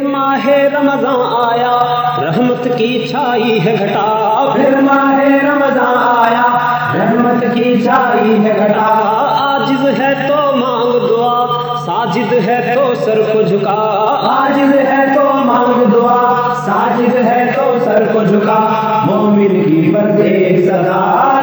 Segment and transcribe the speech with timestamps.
[0.00, 1.80] ماہ رمضان آیا
[2.22, 6.44] رحمت کی چھائی ہے گھٹا۔ پھر ماہ رمضان آیا
[6.94, 8.88] رحمت کی چھائی ہے گھٹا۔
[9.40, 11.46] آجز ہے تو مانگ دعا
[11.86, 13.76] ساجد ہے تو سر کو جھکا۔
[14.40, 18.68] آجز ہے تو مانگ دعا ساجد ہے تو سر کو جھکا۔
[19.04, 21.40] مومن کی بس ایک صدا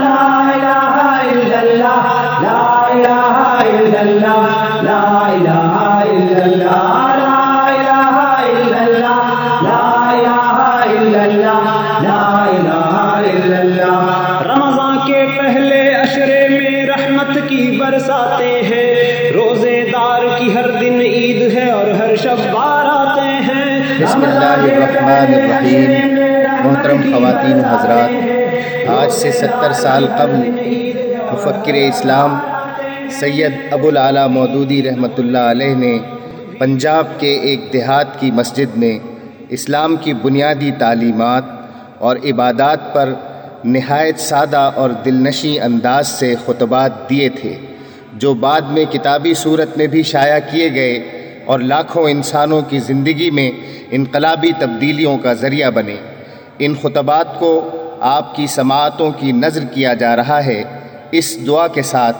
[27.19, 30.49] خواتین حضرات، آج سے ستر سال قبل
[31.31, 32.37] مفکر اسلام
[33.19, 35.97] سید ابو العلیٰ مودودی رحمۃ اللہ علیہ نے
[36.59, 38.97] پنجاب کے ایک دیہات کی مسجد میں
[39.57, 41.43] اسلام کی بنیادی تعلیمات
[41.99, 43.13] اور عبادات پر
[43.65, 47.53] نہایت سادہ اور دلنشی انداز سے خطبات دیے تھے،
[48.13, 50.95] جو بعد میں کتابی صورت میں بھی شائع کیے گئے
[51.45, 53.51] اور لاکھوں انسانوں کی زندگی میں
[53.97, 55.95] انقلابی تبدیلیوں کا ذریعہ بنے۔
[56.59, 60.63] ان خطبات کو آپ کی سماعتوں کی نظر کیا جا رہا ہے
[61.11, 62.17] اس دعا کے ساتھ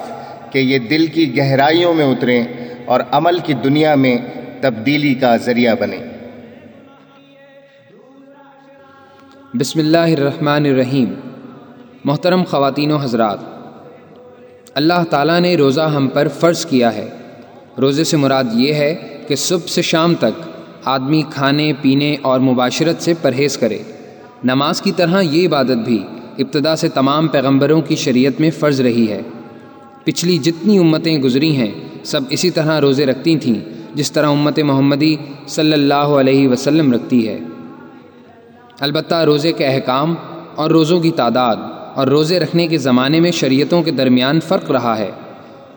[0.54, 2.44] کہ یہ دل کی گہرائیوں میں اتریں
[2.86, 4.18] اور عمل کی دنیا میں
[4.62, 6.00] تبدیلی کا ذریعہ بنیں۔
[9.54, 11.14] بسم اللہ الرحمن الرحیم۔
[12.04, 13.38] محترم خواتین و حضرات،
[14.74, 17.08] اللہ تعالیٰ نے روزہ ہم پر فرض کیا ہے۔
[17.82, 18.96] روزے سے مراد یہ ہے
[19.28, 20.50] کہ صبح سے شام تک
[20.86, 23.78] آدمی کھانے، پینے اور مباشرت سے پرہیز کرے۔
[24.44, 26.04] نماز کی طرح یہ عبادت بھی
[26.38, 29.22] ابتدا سے تمام پیغمبروں کی شریعت میں فرض رہی ہے۔
[30.04, 31.72] پچھلی جتنی امتیں گزری ہیں،
[32.04, 33.56] سب اسی طرح روزے رکھتی تھیں،
[33.96, 35.16] جس طرح امت محمدی
[35.48, 37.40] صلی اللہ علیہ وسلم رکھتی ہے۔
[38.80, 40.16] البتہ روزے کے احکام
[40.56, 41.56] اور روزوں کی تعداد
[41.96, 45.12] اور روزے رکھنے کے زمانے میں شریعتوں کے درمیان فرق رہا ہے۔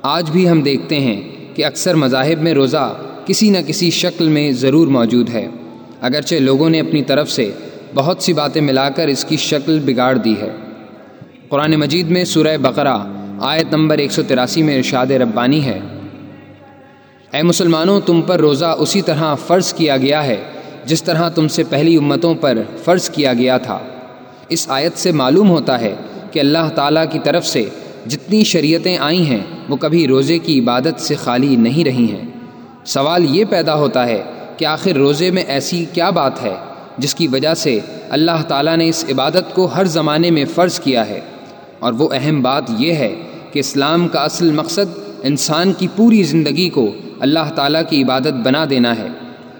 [0.02, 1.20] آج بھی ہم دیکھتے ہیں
[1.54, 2.94] کہ اکثر مذاہب میں روزہ
[3.26, 5.48] کسی نہ کسی شکل میں ضرور موجود ہے۔
[6.00, 7.50] اگرچہ لوگوں نے اپنی طرف سے
[7.94, 10.50] بہت سی باتیں ملا کر اس کی شکل بگاڑ دی ہے۔
[11.48, 12.97] قرآن مجید میں سورہ بقرہ
[13.41, 15.80] آیت نمبر ایک سو تراسی میں ارشاد ربانی ہے۔
[17.31, 20.36] اے مسلمانوں، تم پر روزہ اسی طرح فرض کیا گیا ہے
[20.84, 23.78] جس طرح تم سے پہلی امتوں پر فرض کیا گیا تھا۔
[24.48, 25.94] اس آیت سے معلوم ہوتا ہے
[26.31, 27.69] کہ اللہ تعالیٰ کی طرف سے
[28.06, 32.28] جتنی شریعتیں آئی ہیں، وہ کبھی روزے کی عبادت سے خالی نہیں رہی ہیں۔
[32.84, 34.22] سوال یہ پیدا ہوتا ہے
[34.56, 36.54] کہ آخر روزے میں ایسی کیا بات ہے؟
[36.98, 37.78] جس کی وجہ سے
[38.10, 41.20] اللہ تعالیٰ نے اس عبادت کو ہر زمانے میں فرض کیا ہے۔
[41.78, 43.14] اور وہ اہم بات یہ ہے
[43.53, 48.64] کہ اسلام کا اصل مقصد انسان کی پوری زندگی کو اللہ تعالیٰ کی عبادت بنا
[48.70, 49.08] دینا ہے۔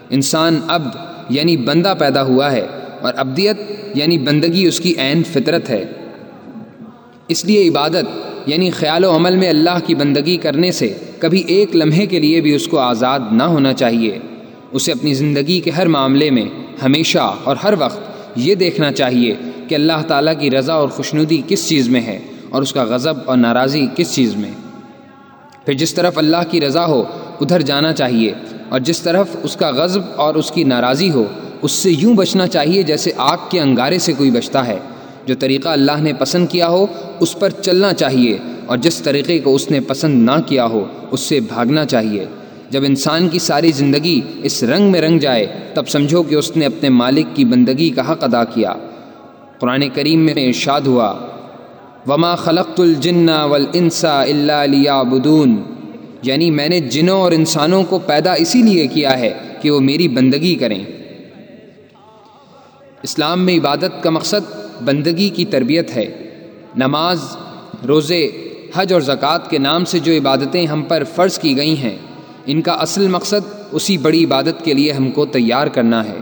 [0.09, 0.95] انسان عبد
[1.29, 2.67] یعنی بندہ پیدا ہوا ہے
[3.01, 3.57] اور ابدیت
[3.95, 5.85] یعنی بندگی اس کی عین فطرت ہے۔
[7.27, 8.05] اس لیے عبادت
[8.45, 12.41] یعنی خیال و عمل میں اللہ کی بندگی کرنے سے کبھی ایک لمحے کے لیے
[12.41, 14.19] بھی اس کو آزاد نہ ہونا چاہیے۔
[14.71, 17.99] اسے اپنی زندگی کے ہر معاملے میں ہمیشہ اور ہر وقت
[18.35, 19.35] یہ دیکھنا چاہیے
[19.67, 22.19] کہ اللہ تعالیٰ کی رضا اور خوشنودی کس چیز میں ہے
[22.49, 24.51] اور اس کا غضب اور ناراضی کس چیز میں۔
[25.65, 27.03] پھر جس طرف اللہ کی رضا ہو،
[27.41, 28.33] ادھر جانا چاہیے
[28.69, 31.23] اور جس طرف اس کا غضب اور اس کی ناراضی ہو،
[31.61, 34.79] اس سے یوں بچنا چاہیے جیسے آگ کے انگارے سے کوئی بچتا ہے۔
[35.25, 36.85] جو طریقہ اللہ نے پسند کیا ہو،
[37.19, 41.19] اس پر چلنا چاہیے اور جس طریقے کو اس نے پسند نہ کیا ہو، اس
[41.19, 42.25] سے بھاگنا چاہیے۔
[42.73, 46.65] جب انسان کی ساری زندگی اس رنگ میں رنگ جائے، تب سمجھو کہ اس نے
[46.65, 48.73] اپنے مالک کی بندگی کا حق ادا کیا۔
[49.59, 51.13] قرآن کریم میں ارشاد ہوا،
[52.07, 55.61] وما خلقت الجن والانسا الا لیعبدون
[56.23, 60.07] یعنی میں نے جنوں اور انسانوں کو پیدا اسی لیے کیا ہے کہ وہ میری
[60.07, 60.83] بندگی کریں۔
[63.03, 64.51] اسلام میں عبادت کا مقصد
[64.85, 66.07] بندگی کی تربیت ہے۔
[66.75, 67.19] نماز،
[67.87, 68.29] روزے،
[68.75, 71.97] حج اور زکوٰۃ کے نام سے جو عبادتیں ہم پر فرض کی گئی ہیں
[72.45, 76.17] ان کا اصل مقصد اسی بڑی عبادت کے لیے ہم کو تیار کرنا ہے۔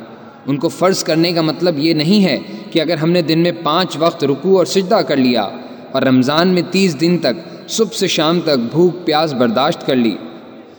[0.45, 2.39] ان کو فرض کرنے کا مطلب یہ نہیں ہے
[2.71, 5.49] کہ اگر ہم نے دن میں پانچ وقت رکوع اور سجدہ کر لیا
[5.91, 10.15] اور رمضان میں تیس دن تک صبح سے شام تک بھوک، پیاس برداشت کر لی۔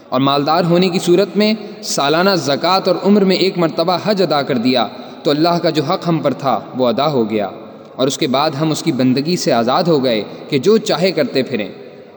[0.09, 4.43] اور مالدار ہونے کی صورت میں سالانہ زکوٰۃ اور عمر میں ایک مرتبہ حج ادا
[4.43, 4.87] کر دیا
[5.23, 7.49] تو اللہ کا جو حق ہم پر تھا وہ ادا ہو گیا۔
[7.97, 11.13] اور اس کے بعد ہم اس کی بندگی سے آزاد ہو گئے کہ جو چاہے
[11.13, 11.69] کرتے پھریں۔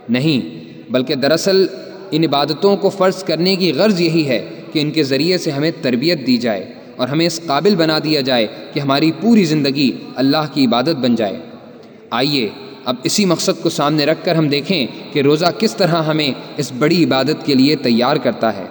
[0.10, 1.68] نہیں، بلکہ دراصل
[2.16, 5.72] ان عبادتوں کو فرض کرنے کی غرض یہی ہے کہ ان کے ذریعے سے ہمیں
[5.82, 10.54] تربیت دی جائے اور ہمیں اس قابل بنا دیا جائے کہ ہماری پوری زندگی اللہ
[10.54, 11.40] کی عبادت بن جائے۔
[12.10, 12.50] آئیے
[12.86, 16.72] اب اسی مقصد کو سامنے رکھ کر ہم دیکھیں کہ روزہ کس طرح ہمیں اس
[16.72, 18.66] بڑی عبادت کے لیے تیار کرتا ہے۔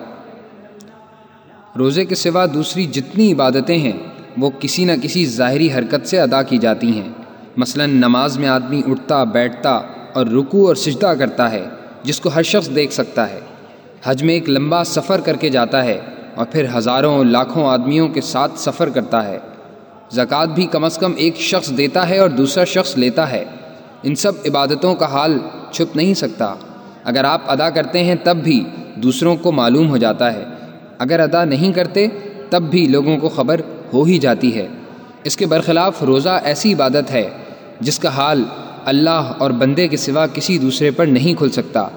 [1.79, 3.93] روزے کے سوا دوسری جتنی عبادتیں ہیں،
[4.38, 7.08] وہ کسی نہ کسی ظاہری حرکت سے ادا کی جاتی ہیں۔
[7.56, 9.70] مثلا نماز میں آدمی اٹھتا، بیٹھتا
[10.12, 11.64] اور رکو اور سجدہ کرتا ہے۔
[12.05, 13.41] جس کو ہر شخص دیکھ سکتا ہے۔
[14.05, 16.01] حج میں ایک لمبا سفر کر کے جاتا ہے
[16.35, 19.39] اور پھر ہزاروں لاکھوں آدمیوں کے ساتھ سفر کرتا ہے۔
[20.11, 23.45] زکوٰۃ بھی کم از کم ایک شخص دیتا ہے اور دوسرا شخص لیتا ہے۔
[24.03, 25.39] ان سب عبادتوں کا حال
[25.73, 26.55] چھپ نہیں سکتا۔
[27.05, 28.65] اگر آپ ادا کرتے ہیں تب بھی
[28.95, 30.45] دوسروں کو معلوم ہو جاتا ہے۔
[30.99, 32.09] اگر ادا نہیں کرتے
[32.51, 33.61] تب بھی لوگوں کو خبر
[33.93, 34.69] ہو ہی جاتی ہے۔
[35.25, 37.31] اس کے برخلاف روزہ ایسی عبادت ہے
[37.81, 38.45] جس کا حال
[38.85, 41.89] اللہ اور بندے کے سوا کسی دوسرے پر نہیں کھل سکتا۔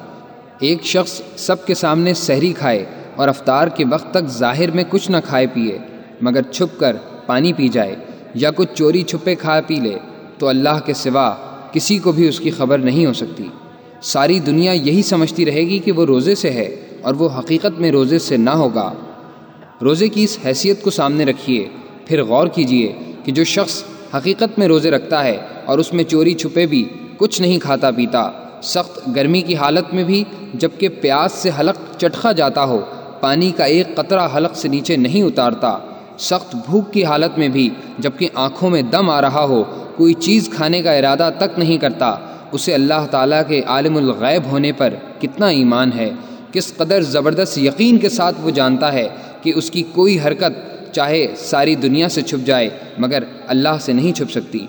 [0.60, 2.86] ایک شخص سب کے سامنے سحری کھائے
[3.16, 5.78] اور افطار کے وقت تک ظاہر میں کچھ نہ کھائے پیے،
[6.22, 6.96] مگر چھپ کر
[7.26, 7.96] پانی پی جائے
[8.34, 9.98] یا کچھ چوری چھپے کھا پی لے،
[10.38, 11.36] تو اللہ کے سوا
[11.72, 13.48] کسی کو بھی اس کی خبر نہیں ہو سکتی۔
[14.02, 17.92] ساری دنیا یہی سمجھتی رہے گی کہ وہ روزے سے ہے اور وہ حقیقت میں
[17.92, 18.94] روزے سے نہ ہوگا۔
[19.82, 21.68] روزے کی اس حیثیت کو سامنے رکھیے،
[22.06, 22.94] پھر غور کیجیے
[23.24, 23.84] کہ جو شخص
[24.18, 25.38] حقیقت میں روزے رکھتا ہے
[25.68, 28.32] اور اس میں چوری چھپے بھی کچھ نہیں کھاتا پیتا۔
[28.64, 30.24] سخت گرمی کی حالت میں بھی
[30.54, 32.80] جبکہ پیاس سے حلق چٹخا جاتا ہو،
[33.20, 35.78] پانی کا ایک قطرہ حلق سے نیچے نہیں اتارتا۔
[36.20, 37.70] سخت بھوک کی حالت میں بھی
[38.00, 39.64] جبکہ آنکھوں میں دم آ رہا ہو،
[39.96, 42.16] کوئی چیز کھانے کا ارادہ تک نہیں کرتا۔
[42.52, 46.10] اسے اللہ تعالیٰ کے عالم الغیب ہونے پر کتنا ایمان ہے۔
[46.52, 49.08] کس قدر زبردست یقین کے ساتھ وہ جانتا ہے
[49.42, 50.54] کہ اس کی کوئی حرکت
[50.96, 54.68] چاہے ساری دنیا سے چھپ جائے، مگر اللہ سے نہیں چھپ سکتی۔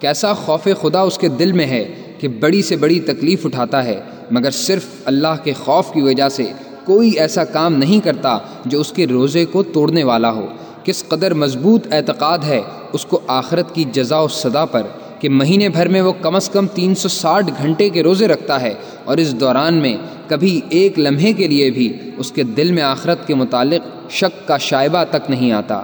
[0.00, 4.00] کیسا خوف خدا اس کے دل میں ہے کہ بڑی سے بڑی تکلیف اٹھاتا ہے،
[4.30, 6.44] مگر صرف اللہ کے خوف کی وجہ سے
[6.84, 10.46] کوئی ایسا کام نہیں کرتا جو اس کے روزے کو توڑنے والا ہو۔
[10.84, 12.60] کس قدر مضبوط اعتقاد ہے
[12.92, 14.82] اس کو آخرت کی جزا و صدا پر
[15.18, 18.60] کہ مہینے بھر میں وہ کم از کم تین سو ساٹھ گھنٹے کے روزے رکھتا
[18.60, 18.74] ہے
[19.04, 19.96] اور اس دوران میں
[20.26, 24.56] کبھی ایک لمحے کے لیے بھی اس کے دل میں آخرت کے متعلق شک کا
[24.58, 25.82] شائبہ تک نہیں آتا۔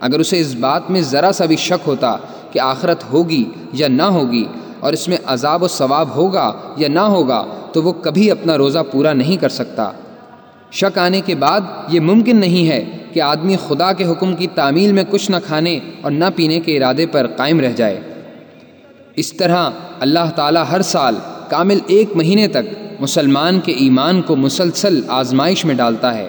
[0.00, 2.16] اگر اسے اس بات میں ذرا سا بھی شک ہوتا
[2.56, 4.44] کہ آخرت ہوگی یا نہ ہوگی
[4.80, 8.78] اور اس میں عذاب و ثواب ہوگا یا نہ ہوگا تو وہ کبھی اپنا روزہ
[8.92, 9.90] پورا نہیں کر سکتا۔
[10.72, 14.92] شک آنے کے بعد یہ ممکن نہیں ہے کہ آدمی خدا کے حکم کی تعمیل
[14.92, 18.00] میں کچھ نہ کھانے اور نہ پینے کے ارادے پر قائم رہ جائے۔
[19.16, 19.70] اس طرح
[20.00, 21.14] اللہ تعالیٰ ہر سال
[21.48, 26.28] کامل ایک مہینے تک مسلمان کے ایمان کو مسلسل آزمائش میں ڈالتا ہے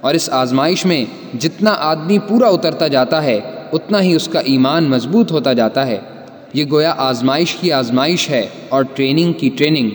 [0.00, 1.04] اور اس آزمائش میں
[1.36, 3.40] جتنا آدمی پورا اترتا جاتا ہے
[3.72, 5.98] اتنا ہی اس کا ایمان مضبوط ہوتا جاتا ہے۔
[6.52, 9.90] یہ گویا آزمائش کی آزمائش ہے اور ٹریننگ کی ٹریننگ۔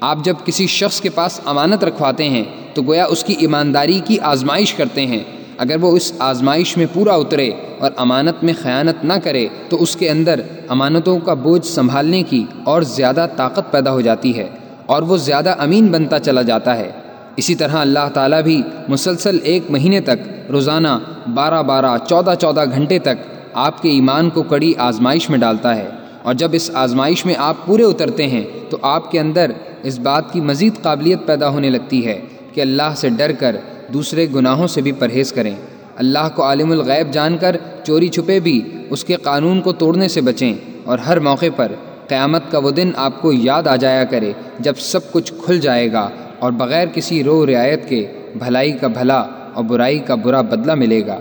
[0.00, 2.44] آپ جب کسی شخص کے پاس امانت رکھواتے ہیں
[2.74, 5.18] تو گویا اس کی ایمانداری کی آزمائش کرتے ہیں۔
[5.58, 9.96] اگر وہ اس آزمائش میں پورا اترے اور امانت میں خیانت نہ کرے تو اس
[9.96, 14.48] کے اندر امانتوں کا بوجھ سنبھالنے کی اور زیادہ طاقت پیدا ہو جاتی ہے
[14.86, 16.90] اور وہ زیادہ امین بنتا چلا جاتا ہے۔
[17.36, 20.98] اسی طرح اللہ تعالیٰ بھی مسلسل ایک مہینے تک، روزانہ
[21.34, 23.14] بارہ بارہ، چودہ چودہ گھنٹے تک
[23.54, 25.88] آپ کے ایمان کو کڑی آزمائش میں ڈالتا ہے۔
[26.22, 29.50] اور جب اس آزمائش میں آپ پورے اترتے ہیں، تو آپ کے اندر
[29.82, 32.20] اس بات کی مزید قابلیت پیدا ہونے لگتی ہے
[32.52, 33.56] کہ اللہ سے ڈر کر
[33.92, 35.56] دوسرے گناہوں سے بھی پرہیز کریں۔
[35.96, 38.60] اللہ کو عالم الغیب جان کر چوری چھپے بھی
[38.90, 40.54] اس کے قانون کو توڑنے سے بچیں۔
[40.84, 41.72] اور ہر موقع پر
[42.08, 45.92] قیامت کا وہ دن آپ کو یاد آ جایا کرے جب سب کچھ کھل جائے
[45.92, 46.08] گا۔
[46.38, 48.06] اور بغیر کسی رو رعایت کے
[48.38, 49.18] بھلائی کا بھلا
[49.54, 51.18] اور برائی کا برا بدلہ ملے گا۔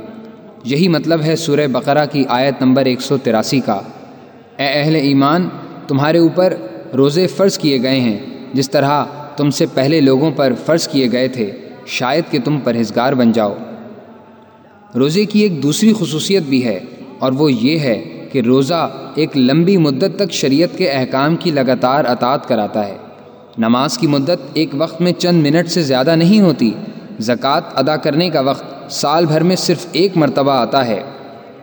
[0.63, 3.79] یہی مطلب ہے سورہ بقرہ کی آیت نمبر ایک سو تراسی کا۔
[4.58, 5.50] اے اہل ایمان،
[5.88, 6.53] تمہارے اوپر
[6.98, 8.17] روزے فرض کیے گئے ہیں،
[8.53, 9.03] جس طرح
[9.38, 11.51] تم سے پہلے لوگوں پر فرض کیے گئے تھے،
[11.86, 13.53] شاید کہ تم پرہیزگار بن جاؤ۔
[14.96, 16.79] روزے کی ایک دوسری خصوصیت بھی ہے،
[17.20, 22.05] اور وہ یہ ہے کہ روزہ ایک لمبی مدت تک شریعت کے احکام کی لگاتار
[22.05, 22.98] اطاعت کراتا ہے۔
[23.57, 26.72] نماز کی مدت ایک وقت میں چند منٹ سے زیادہ نہیں ہوتی۔
[27.19, 31.01] زکوٰۃ ادا کرنے کا وقت سال بھر میں صرف ایک مرتبہ آتا ہے۔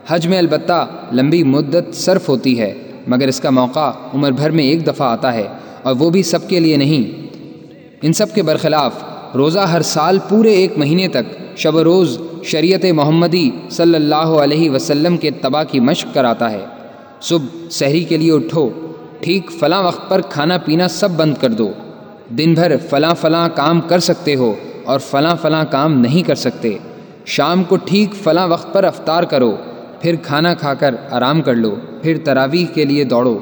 [0.07, 2.73] حج میں البتہ لمبی مدت صرف ہوتی ہے،
[3.07, 5.47] مگر اس کا موقع عمر بھر میں ایک دفعہ آتا ہے،
[5.83, 7.03] اور وہ بھی سب کے لیے نہیں۔
[8.01, 9.03] ان سب کے برخلاف
[9.35, 14.69] روزہ ہر سال پورے ایک مہینے تک شب و روز شریعت محمدی صلی اللہ علیہ
[14.69, 16.65] وسلم کے تباہ کی مشق کراتا ہے۔
[17.21, 18.69] صبح سحری کے لیے اٹھو
[19.21, 21.71] ٹھیک فلاں وقت پر کھانا پینا سب بند کر دو۔
[22.29, 26.77] دن بھر فلاں فلاں کام کر سکتے ہو اور فلاں فلاں کام نہیں کر سکتے۔
[27.25, 29.55] شام کو ٹھیک فلاں وقت پر افطار کرو،
[30.01, 33.39] پھر کھانا کھا کر آرام کر لو، پھر تراویح کے لیے دوڑو۔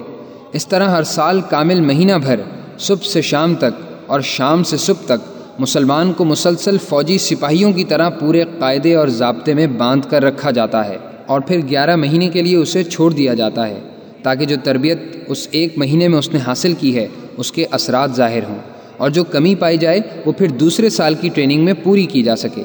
[0.54, 2.40] اس طرح ہر سال کامل مہینہ بھر
[2.80, 7.84] صبح سے شام تک اور شام سے صبح تک مسلمان کو مسلسل فوجی سپاہیوں کی
[7.84, 12.30] طرح پورے قاعدے اور ضابطے میں باندھ کر رکھا جاتا ہے اور پھر گیارہ مہینے
[12.30, 13.80] کے لیے اسے چھوڑ دیا جاتا ہے۔
[14.24, 17.08] تاکہ جو تربیت اس ایک مہینے میں اس نے حاصل کی ہے،
[17.38, 18.58] اس کے اثرات ظاہر ہوں۔
[18.98, 22.36] اور جو کمی پائی جائے، وہ پھر دوسرے سال کی ٹریننگ میں پوری کی جا
[22.36, 22.64] سکے۔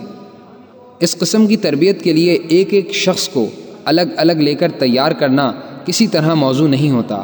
[1.01, 3.49] اس قسم کی تربیت کے لیے ایک ایک شخص کو
[3.85, 5.53] الگ الگ لے کر تیار کرنا
[5.85, 7.23] کسی طرح موضوع نہیں ہوتا۔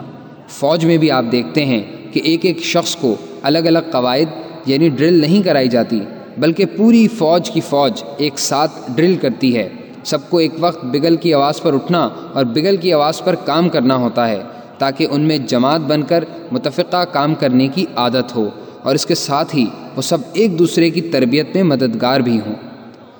[0.49, 1.83] فوج میں بھی آپ دیکھتے ہیں
[2.13, 6.01] کہ ایک ایک شخص کو الگ الگ قواعد یعنی ڈرل نہیں کرائی جاتی،
[6.39, 9.69] بلکہ پوری فوج کی فوج ایک ساتھ ڈرل کرتی ہے۔
[10.05, 13.69] سب کو ایک وقت بگل کی آواز پر اٹھنا اور بگل کی آواز پر کام
[13.69, 14.43] کرنا ہوتا ہے،
[14.79, 18.49] تاکہ ان میں جماعت بن کر متفقہ کام کرنے کی عادت ہو
[18.83, 19.67] اور اس کے ساتھ ہی
[19.97, 22.55] وہ سب ایک دوسرے کی تربیت میں مددگار بھی ہوں۔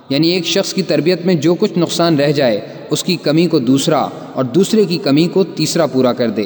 [0.09, 2.61] یعنی ایک شخص کی تربیت میں جو کچھ نقصان رہ جائے،
[2.91, 6.45] اس کی کمی کو دوسرا اور دوسرے کی کمی کو تیسرا پورا کر دے۔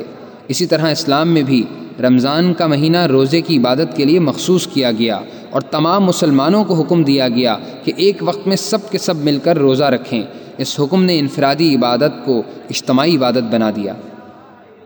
[0.48, 1.62] اسی طرح اسلام میں بھی
[2.00, 5.20] رمضان کا مہینہ روزے کی عبادت کے لیے مخصوص کیا گیا۔
[5.54, 9.38] اور تمام مسلمانوں کو حکم دیا گیا کہ ایک وقت میں سب کے سب مل
[9.42, 10.22] کر روزہ رکھیں۔
[10.58, 13.94] اس حکم نے انفرادی عبادت کو اجتماعی عبادت بنا دیا۔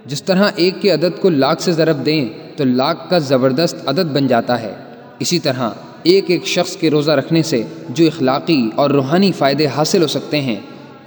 [0.06, 4.12] جس طرح ایک کے عدد کو لاکھ سے ضرب دیں، تو لاکھ کا زبردست عدد
[4.12, 4.74] بن جاتا ہے۔
[5.18, 5.70] اسی طرح
[6.02, 10.40] ایک ایک شخص کے روزہ رکھنے سے جو اخلاقی اور روحانی فائدے حاصل ہو سکتے
[10.40, 10.56] ہیں،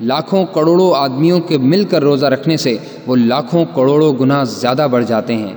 [0.01, 2.77] لاکھوں کروڑوں آدمیوں کے مل کر روزہ رکھنے سے
[3.07, 5.53] وہ لاکھوں کروڑوں گناہ زیادہ بڑھ جاتے ہیں۔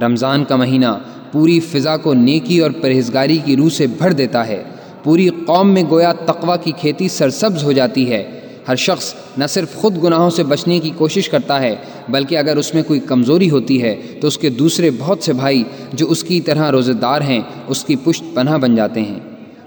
[0.00, 0.98] رمضان کا مہینہ
[1.32, 4.62] پوری فضا کو نیکی اور پرہیزگاری کی روح سے بھر دیتا ہے۔
[5.02, 9.74] پوری قوم میں گویا تقوی کی کھیتی سرسبز ہو جاتی ہے۔ ہر شخص نہ صرف
[9.74, 11.76] خود گناہوں سے بچنے کی کوشش کرتا ہے،
[12.08, 15.64] بلکہ اگر اس میں کوئی کمزوری ہوتی ہے تو اس کے دوسرے بہت سے بھائی
[15.92, 19.18] جو اس کی طرح روزے دار ہیں، اس کی پشت پناہ بن جاتے ہیں۔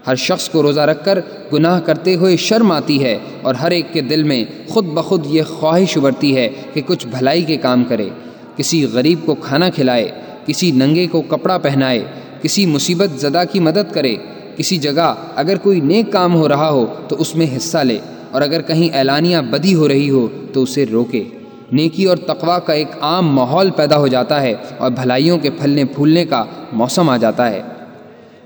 [0.08, 1.20] ہر شخص کو روزہ رکھ کر
[1.54, 5.44] گناہ کرتے ہوئے شرم آتی ہے اور ہر ایک کے دل میں خود بخود یہ
[5.44, 8.10] خواہش ابھرتی ہے کہ کچھ بھلائی کے کام کرے۔
[8.58, 10.12] کسی غریب کو کھانا کھلائے
[10.46, 12.04] کسی ننگے کو کپڑا پہنائے،
[12.42, 14.16] کسی مصیبت زدہ کی مدد کرے،
[14.58, 17.98] کسی جگہ اگر کوئی نیک کام ہو رہا ہو تو اس میں حصہ لے،
[18.32, 21.24] اور اگر کہیں اعلانیہ بدی ہو رہی ہو تو اسے روکے۔
[21.72, 25.86] نیکی اور تقوا کا ایک عام ماحول پیدا ہو جاتا ہے اور بھلائیوں کے پھلنے
[25.86, 26.44] پھولنے کا
[26.74, 27.62] موسم آ جاتا ہے۔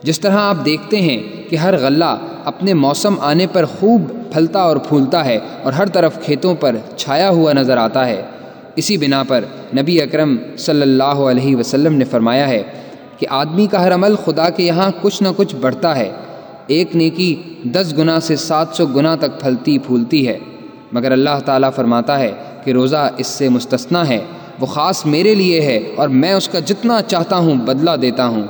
[0.03, 4.77] جس طرح آپ دیکھتے ہیں کہ ہر غلہ اپنے موسم آنے پر خوب پھلتا اور
[4.77, 8.21] پھولتا ہے اور ہر طرف کھیتوں پر چھایا ہوا نظر آتا ہے۔
[8.75, 9.45] اسی بنا پر
[9.77, 12.63] نبی اکرم صلی اللہ علیہ وسلم نے فرمایا ہے
[13.19, 16.11] کہ آدمی کا ہر عمل خدا کے یہاں کچھ نہ کچھ بڑھتا ہے۔
[16.67, 20.37] ایک نیکی دس گنا سے سات سو گنا تک پھلتی پھولتی ہے۔
[20.91, 22.31] مگر اللہ تعالیٰ فرماتا ہے
[22.63, 24.19] کہ روزہ اس سے مستثنا ہے۔
[24.59, 28.43] وہ خاص میرے لیے ہے اور میں اس کا جتنا چاہتا ہوں بدلہ دیتا ہوں۔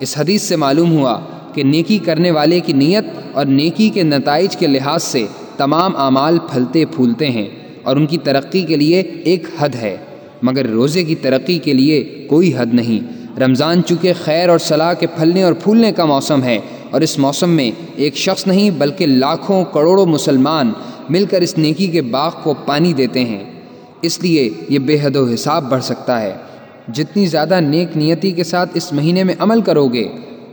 [0.00, 1.20] اس حدیث سے معلوم ہوا
[1.54, 5.26] کہ نیکی کرنے والے کی نیت اور نیکی کے نتائج کے لحاظ سے
[5.56, 7.48] تمام اعمال پھلتے پھولتے ہیں۔
[7.88, 9.96] اور ان کی ترقی کے لیے ایک حد ہے،
[10.42, 13.00] مگر روزے کی ترقی کے لیے کوئی حد نہیں۔
[13.40, 16.58] رمضان چونکہ خیر اور صلاح کے پھلنے اور پھولنے کا موسم ہے،
[16.90, 20.72] اور اس موسم میں ایک شخص نہیں بلکہ لاکھوں کروڑوں مسلمان
[21.10, 23.44] مل کر اس نیکی کے باغ کو پانی دیتے ہیں۔
[24.02, 26.32] اس لیے یہ بے حد و حساب بڑھ سکتا ہے۔
[26.94, 30.06] جتنی زیادہ نیک نیتی کے ساتھ اس مہینے میں عمل کرو گے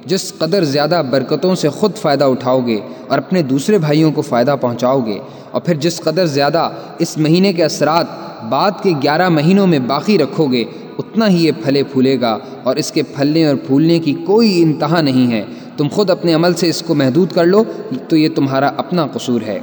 [0.05, 4.55] جس قدر زیادہ برکتوں سے خود فائدہ اٹھاؤ گے اور اپنے دوسرے بھائیوں کو فائدہ
[4.61, 5.17] پہنچاؤ گے،
[5.51, 6.69] اور پھر جس قدر زیادہ
[6.99, 8.05] اس مہینے کے اثرات
[8.49, 10.63] بعد کے گیارہ مہینوں میں باقی رکھو گے،
[10.97, 15.01] اتنا ہی یہ پھلے پھولے گا اور اس کے پھلنے اور پھولنے کی کوئی انتہا
[15.01, 15.43] نہیں ہے۔
[15.77, 17.63] تم خود اپنے عمل سے اس کو محدود کر لو،
[18.09, 19.59] تو یہ تمہارا اپنا قصور ہے۔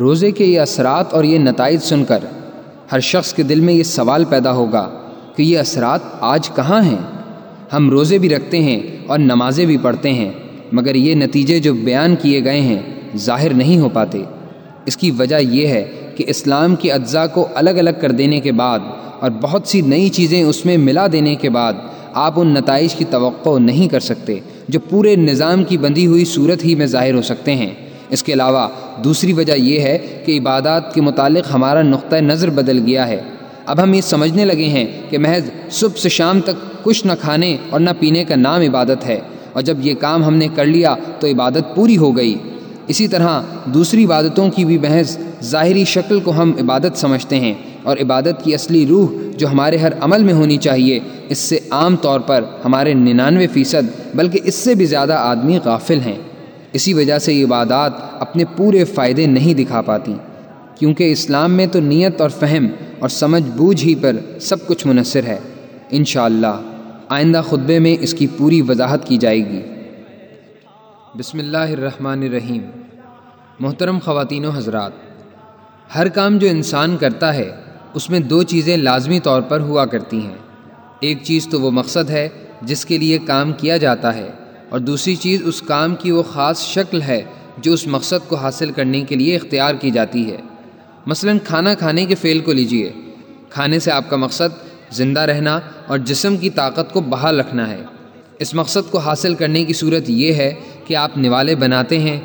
[0.00, 2.24] روزے کے یہ اثرات اور یہ نتائج سن کر
[2.92, 4.88] ہر شخص کے دل میں یہ سوال پیدا ہوگا
[5.36, 6.98] کہ یہ اثرات آج کہاں ہیں؟
[7.72, 10.30] ہم روزے بھی رکھتے ہیں اور نمازیں بھی پڑھتے ہیں،
[10.72, 12.80] مگر یہ نتیجے جو بیان کیے گئے ہیں
[13.16, 14.22] ظاہر نہیں ہو پاتے۔
[14.86, 15.84] اس کی وجہ یہ ہے
[16.16, 18.78] کہ اسلام کی اجزاء کو الگ الگ کر دینے کے بعد
[19.20, 21.72] اور بہت سی نئی چیزیں اس میں ملا دینے کے بعد
[22.12, 26.64] آپ ان نتائج کی توقع نہیں کر سکتے جو پورے نظام کی بندھی ہوئی صورت
[26.64, 27.70] ہی میں ظاہر ہو سکتے ہیں۔
[28.10, 28.68] اس کے علاوہ
[29.04, 33.20] دوسری وجہ یہ ہے کہ عبادات کے متعلق ہمارا نقطۂ نظر بدل گیا ہے۔
[33.66, 37.56] اب ہم یہ سمجھنے لگے ہیں کہ محض صبح سے شام تک کچھ نہ کھانے
[37.70, 39.20] اور نہ پینے کا نام عبادت ہے
[39.52, 42.38] اور جب یہ کام ہم نے کر لیا تو عبادت پوری ہو گئی۔
[42.88, 47.96] اسی طرح دوسری عبادتوں کی بھی محض ظاہری شکل کو ہم عبادت سمجھتے ہیں اور
[47.96, 52.20] عبادت کی اصلی روح جو ہمارے ہر عمل میں ہونی چاہیے، اس سے عام طور
[52.20, 56.18] پر ہمارے ننانوے فیصد، بلکہ اس سے بھی زیادہ آدمی غافل ہیں۔
[56.72, 60.14] اسی وجہ سے یہ عبادات اپنے پورے فائدے نہیں دکھا پاتی،
[60.78, 62.66] کیونکہ اسلام میں تو نیت اور فہم
[62.98, 65.38] اور سمجھ بوجھ ہی پر سب کچھ منحصر ہے۔
[65.90, 66.60] انشاءاللہ،
[67.08, 69.62] آئندہ خطبے میں اس کی پوری وضاحت کی جائے گی۔
[71.18, 72.62] بسم اللہ الرحمن الرحیم۔
[73.60, 74.92] محترم خواتین و حضرات،
[75.94, 77.50] ہر کام جو انسان کرتا ہے،
[77.94, 80.36] اس میں دو چیزیں لازمی طور پر ہوا کرتی ہیں۔
[81.00, 82.28] ایک چیز تو وہ مقصد ہے
[82.62, 84.30] جس کے لیے کام کیا جاتا ہے،
[84.68, 87.22] اور دوسری چیز اس کام کی وہ خاص شکل ہے
[87.58, 90.40] جو اس مقصد کو حاصل کرنے کے لیے اختیار کی جاتی ہے۔
[91.06, 92.92] مثلا کھانا کھانے کے فعل کو لیجیے۔
[93.50, 97.82] کھانے سے آپ کا مقصد زندہ رہنا اور جسم کی طاقت کو بحال رکھنا ہے۔
[98.38, 100.54] اس مقصد کو حاصل کرنے کی صورت یہ ہے
[100.86, 102.20] کہ آپ نوالے بناتے ہیں،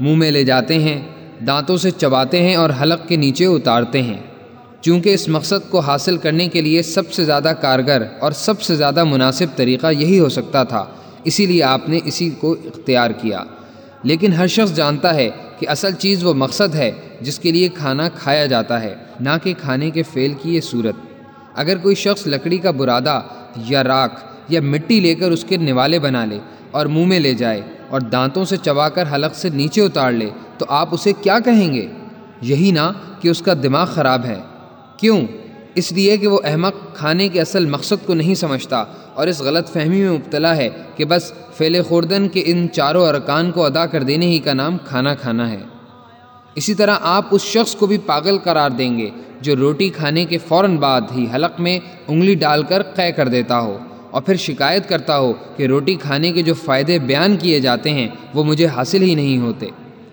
[0.00, 1.08] منہ میں لے جاتے ہیں،
[1.46, 4.20] دانتوں سے چباتے ہیں اور حلق کے نیچے اتارتے ہیں۔
[4.80, 8.76] چونکہ اس مقصد کو حاصل کرنے کے لیے سب سے زیادہ کارگر اور سب سے
[8.76, 10.84] زیادہ مناسب طریقہ یہی ہو سکتا تھا،
[11.24, 13.42] اسی لیے آپ نے اسی کو اختیار کیا۔
[14.02, 18.08] لیکن ہر شخص جانتا ہے کہ اصل چیز وہ مقصد ہے جس کے لیے کھانا
[18.08, 20.94] کھایا جاتا ہے، نہ کہ کھانے کے فعل کی یہ صورت۔
[21.54, 23.20] اگر کوئی شخص لکڑی کا برادہ
[23.56, 26.38] یا راکھ یا مٹی لے کر اس کے نوالے بنا لے
[26.70, 30.30] اور منہ میں لے جائے اور دانتوں سے چبا کر حلق سے نیچے اتار لے،
[30.58, 31.88] تو آپ اسے کیا کہیں گے؟
[32.42, 34.40] یہی نہ کہ اس کا دماغ خراب ہے۔
[34.96, 35.26] کیوں؟
[35.74, 39.68] اس لیے کہ وہ احمق کھانے کے اصل مقصد کو نہیں سمجھتا اور اس غلط
[39.68, 44.02] فہمی میں مبتلا ہے کہ بس فیل خوردن کے ان چاروں ارکان کو ادا کر
[44.02, 45.60] دینے ہی کا نام کھانا کھانا ہے۔
[46.54, 50.38] اسی طرح آپ اس شخص کو بھی پاگل قرار دیں گے جو روٹی کھانے کے
[50.38, 51.78] فوراً بعد ہی حلق میں
[52.08, 53.78] انگلی ڈال کر قے کر دیتا ہو
[54.10, 58.08] اور پھر شکایت کرتا ہو کہ روٹی کھانے کے جو فائدے بیان کیے جاتے ہیں
[58.34, 59.68] وہ مجھے حاصل ہی نہیں ہوتے،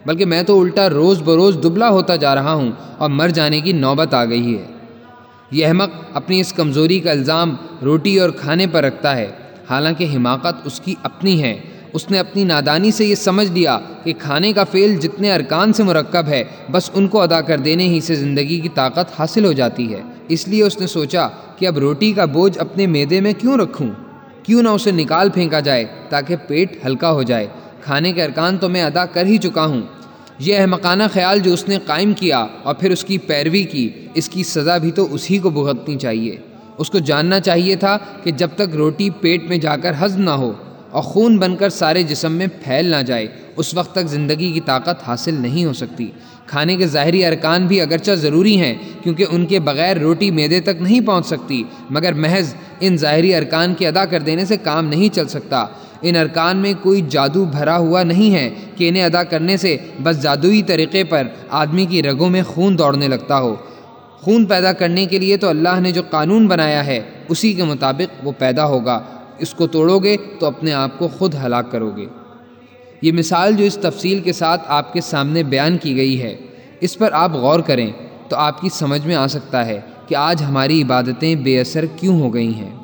[0.05, 3.71] بلکہ میں تو الٹا روز بروز دبلا ہوتا جا رہا ہوں اور مر جانے کی
[3.71, 4.63] نوبت آ گئی ہے۔
[5.51, 9.27] یہ احمق اپنی اس کمزوری کا الزام روٹی اور کھانے پر رکھتا ہے۔
[9.69, 11.57] حالانکہ حماقت اس کی اپنی ہے۔
[11.93, 15.83] اس نے اپنی نادانی سے یہ سمجھ لیا کہ کھانے کا فعل جتنے ارکان سے
[15.83, 19.51] مرکب ہے، بس ان کو ادا کر دینے ہی سے زندگی کی طاقت حاصل ہو
[19.51, 21.27] جاتی ہے۔ اس لیے اس نے سوچا
[21.57, 23.87] کہ اب روٹی کا بوجھ اپنے میدے میں کیوں رکھوں؟
[24.43, 27.47] کیوں نہ اسے نکال پھینکا جائے تاکہ پیٹ ہلکا ہو جائے۔
[27.81, 29.81] کھانے کے ارکان تو میں ادا کر ہی چکا ہوں۔
[30.43, 34.29] یہ احمقانہ خیال جو اس نے قائم کیا اور پھر اس کی پیروی کی، اس
[34.29, 36.37] کی سزا بھی تو اسی کو بھگتنی چاہیے۔
[36.77, 40.29] اس کو جاننا چاہیے تھا کہ جب تک روٹی پیٹ میں جا کر ہضم نہ
[40.29, 40.53] ہو
[40.91, 44.59] اور خون بن کر سارے جسم میں پھیل نہ جائے، اس وقت تک زندگی کی
[44.59, 46.07] طاقت حاصل نہیں ہو سکتی۔
[46.45, 50.81] کھانے کے ظاہری ارکان بھی اگرچہ ضروری ہیں، کیونکہ ان کے بغیر روٹی میدے تک
[50.81, 55.15] نہیں پہنچ سکتی، مگر محض ان ظاہری ارکان کے ادا کر دینے سے کام نہیں
[55.15, 55.65] چل سکتا۔
[56.01, 60.21] ان ارکان میں کوئی جادو بھرا ہوا نہیں ہے کہ انہیں ادا کرنے سے بس
[60.21, 63.55] جادوئی طریقے پر آدمی کی رگوں میں خون دوڑنے لگتا ہو۔
[64.11, 68.27] خون پیدا کرنے کے لیے تو اللہ نے جو قانون بنایا ہے، اسی کے مطابق
[68.27, 69.01] وہ پیدا ہوگا۔
[69.37, 72.05] اس کو توڑو گے تو اپنے آپ کو خود ہلاک کرو گے۔
[73.01, 76.35] یہ مثال جو اس تفصیل کے ساتھ آپ کے سامنے بیان کی گئی ہے،
[76.79, 77.91] اس پر آپ غور کریں
[78.29, 82.21] تو آپ کی سمجھ میں آ سکتا ہے کہ آج ہماری عبادتیں بے اثر کیوں
[82.21, 82.80] ہو گئی ہیں۔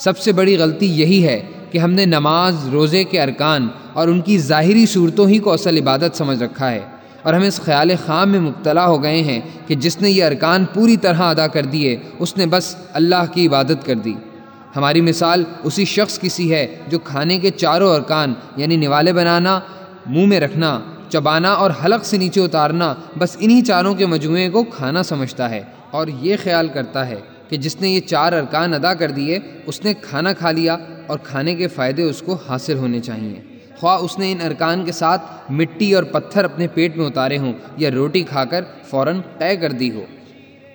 [0.00, 4.20] سب سے بڑی غلطی یہی ہے کہ ہم نے نماز، روزے کے ارکان اور ان
[4.20, 6.80] کی ظاہری صورتوں ہی کو اصل عبادت سمجھ رکھا ہے
[7.22, 10.64] اور ہم اس خیال خام میں مبتلا ہو گئے ہیں کہ جس نے یہ ارکان
[10.74, 14.14] پوری طرح ادا کر دیے، اس نے بس اللہ کی عبادت کر دی۔
[14.76, 19.60] ہماری مثال اسی شخص کی سی ہے جو کھانے کے چاروں ارکان یعنی نوالے بنانا،
[20.06, 24.64] منہ میں رکھنا، چبانا اور حلق سے نیچے اتارنا، بس انہی چاروں کے مجموعے کو
[24.64, 28.94] کھانا سمجھتا ہے اور یہ خیال کرتا ہے۔ کہ جس نے یہ چار ارکان ادا
[28.94, 33.00] کر دیے، اس نے کھانا کھا لیا اور کھانے کے فائدے اس کو حاصل ہونے
[33.00, 33.40] چاہیے
[33.80, 37.52] خواہ اس نے ان ارکان کے ساتھ مٹی اور پتھر اپنے پیٹ میں اتارے ہوں
[37.76, 40.04] یا روٹی کھا کر فوراً طے کر دی ہو۔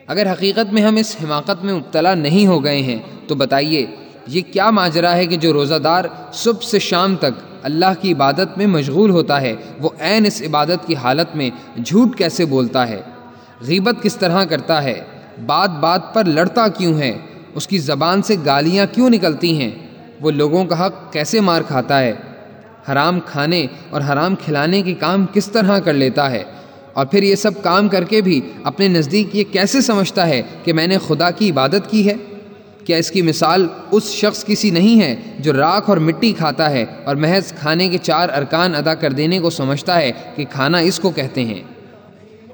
[0.07, 3.85] اگر حقیقت میں ہم اس حماقت میں مبتلا نہیں ہو گئے ہیں، تو بتائیے،
[4.27, 8.57] یہ کیا ماجرا ہے کہ جو روزہ دار صبح سے شام تک اللہ کی عبادت
[8.57, 11.49] میں مشغول ہوتا ہے، وہ عین اس عبادت کی حالت میں
[11.85, 13.01] جھوٹ کیسے بولتا ہے؟
[13.61, 15.01] غیبت کس طرح کرتا ہے؟
[15.45, 17.17] بات بات پر لڑتا کیوں ہے؟
[17.55, 19.71] اس کی زبان سے گالیاں کیوں نکلتی ہیں؟
[20.21, 22.13] وہ لوگوں کا حق کیسے مار کھاتا ہے؟
[22.91, 26.43] حرام کھانے اور حرام کھلانے کے کام کس طرح کر لیتا ہے؟
[26.93, 30.73] اور پھر یہ سب کام کر کے بھی اپنے نزدیک یہ کیسے سمجھتا ہے کہ
[30.73, 32.13] میں نے خدا کی عبادت کی ہے؟
[32.85, 36.85] کیا اس کی مثال اس شخص کسی نہیں ہے جو راکھ اور مٹی کھاتا ہے
[37.03, 40.99] اور محض کھانے کے چار ارکان ادا کر دینے کو سمجھتا ہے کہ کھانا اس
[40.99, 41.63] کو کہتے ہیں؟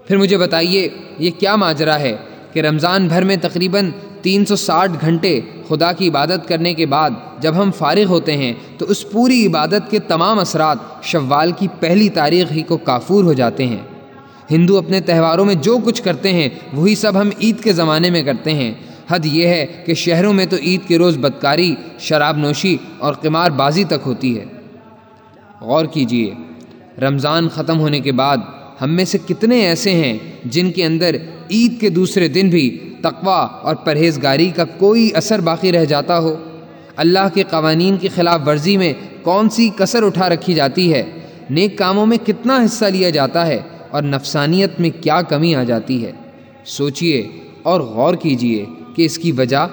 [0.08, 0.89] پھر مجھے بتائیے،
[1.20, 2.15] یہ کیا ماجرا ہے؟
[2.54, 7.10] کہ رمضان بھر میں تقریباً تین سو ساٹھ گھنٹے خدا کی عبادت کرنے کے بعد
[7.40, 12.10] جب ہم فارغ ہوتے ہیں تو اس پوری عبادت کے تمام اثرات شوال کی پہلی
[12.10, 13.78] تاریخ ہی کو کافور ہو جاتے ہیں۔
[14.52, 18.24] ہندو اپنے تہواروں میں جو کچھ کرتے ہیں، وہی سب ہم عید کے زمانے میں
[18.24, 18.74] کرتے ہیں۔
[19.08, 23.52] حد یہ ہے کہ شہروں میں تو عید کے روز بدکاری، شراب نوشی اور قمار
[23.52, 24.46] بازی تک ہوتی ہے۔
[25.62, 26.34] غور کیجیے،
[27.02, 28.38] رمضان ختم ہونے کے بعد
[28.82, 31.15] ہم میں سے کتنے ایسے ہیں جن کے اندر
[31.52, 36.36] عید کے دوسرے دن بھی تقوا اور پرہیزگاری کا کوئی اثر باقی رہ جاتا ہو؟
[36.96, 41.04] اللہ کے قوانین کی خلاف ورزی میں کون سی کثر اٹھا رکھی جاتی ہے؟
[41.50, 46.06] نیک کاموں میں کتنا حصہ لیا جاتا ہے اور نفسانیت میں کیا کمی آ جاتی
[46.06, 46.12] ہے؟
[46.65, 47.28] سوچئے
[47.63, 48.65] اور غور کیجیے
[48.96, 49.67] کہ اس کی وجہ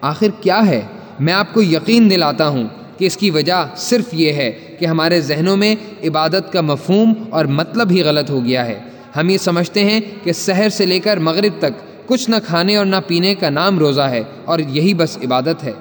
[0.00, 0.80] آخر کیا ہے؟
[1.20, 2.64] میں آپ کو یقین دلاتا ہوں
[2.98, 7.44] کہ اس کی وجہ صرف یہ ہے کہ ہمارے ذہنوں میں عبادت کا مفہوم اور
[7.44, 8.80] مطلب ہی غلط ہو گیا ہے۔
[9.16, 12.86] ہم یہ سمجھتے ہیں کہ سحر سے لے کر مغرب تک کچھ نہ کھانے اور
[12.86, 15.72] نہ پینے کا نام روزہ ہے اور یہی بس عبادت ہے۔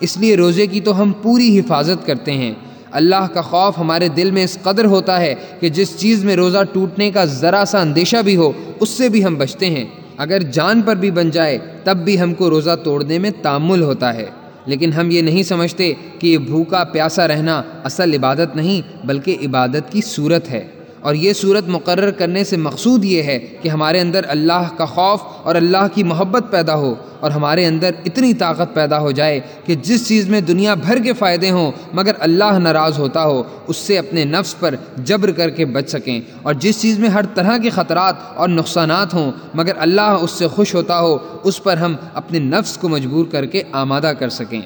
[0.00, 2.54] اس لیے روزے کی تو ہم پوری حفاظت کرتے ہیں۔
[2.90, 6.58] اللہ کا خوف ہمارے دل میں اس قدر ہوتا ہے کہ جس چیز میں روزہ
[6.72, 9.84] ٹوٹنے کا ذرا سا اندیشہ بھی ہو، اس سے بھی ہم بچتے ہیں۔
[10.16, 14.14] اگر جان پر بھی بن جائے، تب بھی ہم کو روزہ توڑنے میں تعمل ہوتا
[14.14, 14.26] ہے۔
[14.66, 19.92] لیکن ہم یہ نہیں سمجھتے کہ یہ بھوکا پیاسا رہنا اصل عبادت نہیں، بلکہ عبادت
[19.92, 20.66] کی صورت ہے۔
[21.04, 25.20] اور یہ صورت مقرر کرنے سے مقصود یہ ہے کہ ہمارے اندر اللہ کا خوف
[25.42, 29.74] اور اللہ کی محبت پیدا ہو اور ہمارے اندر اتنی طاقت پیدا ہو جائے کہ
[29.74, 33.98] جس چیز میں دنیا بھر کے فائدے ہوں مگر اللہ ناراض ہوتا ہو، اس سے
[33.98, 37.70] اپنے نفس پر جبر کر کے بچ سکیں۔ اور جس چیز میں ہر طرح کے
[37.70, 42.38] خطرات اور نقصانات ہوں مگر اللہ اس سے خوش ہوتا ہو، اس پر ہم اپنے
[42.38, 44.60] نفس کو مجبور کر کے آمادہ کر سکیں۔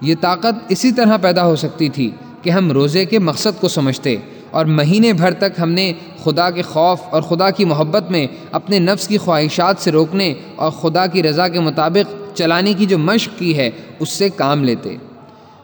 [0.00, 2.10] یہ طاقت اسی طرح پیدا ہو سکتی تھی
[2.42, 4.16] کہ ہم روزے کے مقصد کو سمجھتے
[4.54, 5.92] اور مہینے بھر تک ہم نے
[6.24, 10.70] خدا کے خوف اور خدا کی محبت میں اپنے نفس کی خواہشات سے روکنے اور
[10.70, 14.96] خدا کی رضا کے مطابق چلانے کی جو مشق کی ہے، اس سے کام لیتے۔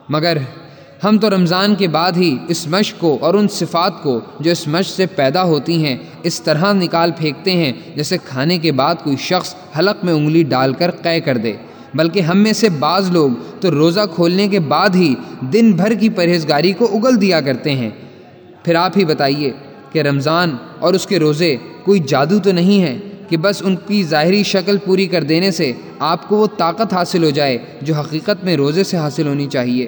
[0.09, 0.37] مگر
[1.03, 4.67] ہم تو رمضان کے بعد ہی اس مشق کو اور ان صفات کو جو اس
[4.67, 9.15] مشق سے پیدا ہوتی ہیں، اس طرح نکال پھینکتے ہیں جیسے کھانے کے بعد کوئی
[9.19, 11.53] شخص حلق میں انگلی ڈال کر قے کر دے۔
[11.93, 16.09] بلکہ ہم میں سے بعض لوگ تو روزہ کھولنے کے بعد ہی دن بھر کی
[16.09, 17.89] پرہیزگاری کو اگل دیا کرتے ہیں۔
[18.63, 19.51] پھر آپ ہی بتائیے
[19.91, 22.97] کہ رمضان اور اس کے روزے کوئی جادو تو نہیں ہے
[23.29, 27.23] کہ بس ان کی ظاہری شکل پوری کر دینے سے آپ کو وہ طاقت حاصل
[27.23, 29.87] ہو جائے جو حقیقت میں روزے سے حاصل ہونی چاہیے؟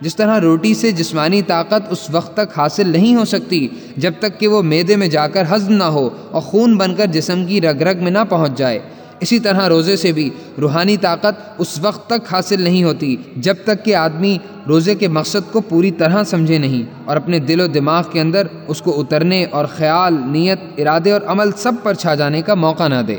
[0.00, 4.40] جس طرح روٹی سے جسمانی طاقت اس وقت تک حاصل نہیں ہو سکتی جب تک
[4.40, 7.60] کہ وہ میدے میں جا کر ہضم نہ ہو اور خون بن کر جسم کی
[7.60, 8.78] رگ رگ میں نہ پہنچ جائے۔
[9.22, 10.30] اسی طرح روزے سے بھی۔
[10.60, 15.52] روحانی طاقت اس وقت تک حاصل نہیں ہوتی، جب تک کہ آدمی روزے کے مقصد
[15.52, 19.44] کو پوری طرح سمجھے نہیں اور اپنے دل و دماغ کے اندر اس کو اترنے
[19.50, 23.16] اور خیال، نیت، ارادے اور عمل سب پر چھا جانے کا موقع نہ دے۔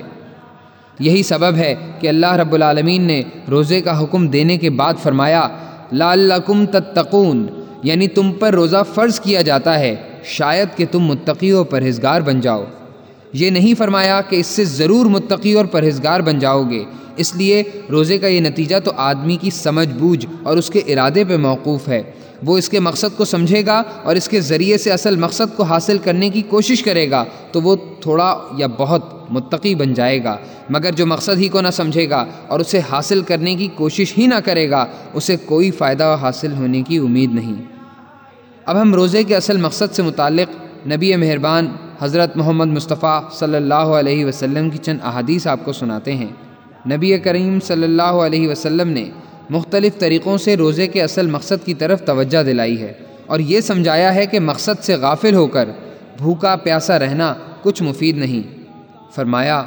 [0.99, 5.47] یہی سبب ہے کہ اللہ رب العالمین نے روزے کا حکم دینے کے بعد فرمایا،
[5.93, 7.47] لعلکم تتقون
[7.83, 12.41] یعنی تم پر روزہ فرض کیا جاتا ہے، شاید کہ تم متقی و پرہیزگار بن
[12.41, 12.63] جاؤ۔
[13.33, 16.83] یہ نہیں فرمایا کہ اس سے ضرور متقی اور پرہیزگار بن جاؤ گے۔
[17.17, 21.23] اس لیے روزے کا یہ نتیجہ تو آدمی کی سمجھ بوجھ اور اس کے ارادے
[21.23, 22.03] پہ موقوف ہے۔
[22.45, 25.63] وہ اس کے مقصد کو سمجھے گا اور اس کے ذریعے سے اصل مقصد کو
[25.63, 30.37] حاصل کرنے کی کوشش کرے گا تو وہ تھوڑا یا بہت متقی بن جائے گا۔
[30.69, 34.27] مگر جو مقصد ہی کو نہ سمجھے گا اور اسے حاصل کرنے کی کوشش ہی
[34.27, 37.61] نہ کرے گا، اسے کوئی فائدہ حاصل ہونے کی امید نہیں۔
[38.65, 41.67] اب ہم روزے کے اصل مقصد سے متعلق نبی مہربان
[42.01, 46.27] حضرت محمد مصطفیٰ صلی اللہ علیہ وسلم کی چند احادیث آپ کو سناتے ہیں۔
[46.89, 49.09] نبی کریم صلی اللہ علیہ وسلم نے
[49.49, 52.93] مختلف طریقوں سے روزے کے اصل مقصد کی طرف توجہ دلائی ہے
[53.25, 55.69] اور یہ سمجھایا ہے کہ مقصد سے غافل ہو کر
[56.17, 58.63] بھوکا پیاسا رہنا کچھ مفید نہیں۔
[59.15, 59.63] فرمایا،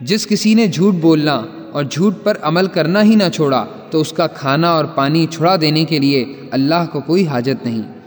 [0.00, 4.12] جس کسی نے جھوٹ بولنا اور جھوٹ پر عمل کرنا ہی نہ چھوڑا تو اس
[4.12, 7.99] کا کھانا اور پانی چھڑا دینے کے لیے اللہ کو کوئی حاجت نہیں۔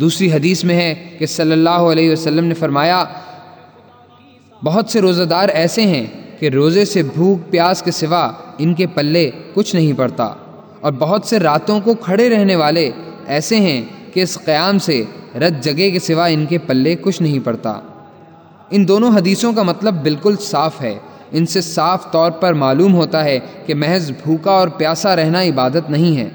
[0.00, 3.04] دوسری حدیث میں ہے کہ صلی اللہ علیہ وسلم نے فرمایا،
[4.64, 6.06] بہت سے روزہ دار ایسے ہیں
[6.38, 10.24] کہ روزے سے بھوک، پیاس کے سوا ان کے پلے کچھ نہیں پڑتا۔
[10.80, 12.90] اور بہت سے راتوں کو کھڑے رہنے والے
[13.26, 13.82] ایسے ہیں
[14.14, 17.80] کہ اس قیام سے رت جگہ کے سوا ان کے پلے کچھ نہیں پڑتا۔
[18.70, 20.98] ان دونوں حدیثوں کا مطلب بالکل صاف ہے۔
[21.32, 25.90] ان سے صاف طور پر معلوم ہوتا ہے کہ محض بھوکا اور پیاسا رہنا عبادت
[25.90, 26.28] نہیں ہے،